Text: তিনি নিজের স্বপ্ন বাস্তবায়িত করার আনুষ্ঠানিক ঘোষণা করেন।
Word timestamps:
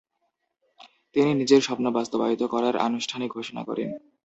তিনি 1.15 1.31
নিজের 1.33 1.61
স্বপ্ন 1.61 1.85
বাস্তবায়িত 1.91 2.41
করার 2.45 2.75
আনুষ্ঠানিক 2.87 3.29
ঘোষণা 3.31 3.61
করেন। 3.63 3.89